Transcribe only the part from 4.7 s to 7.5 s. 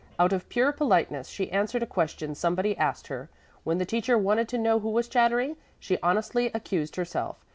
who was chattering, she honestly accused herself.